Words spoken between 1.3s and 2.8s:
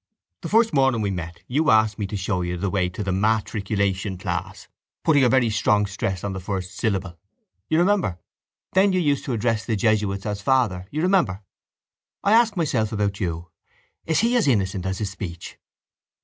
you asked me to show you the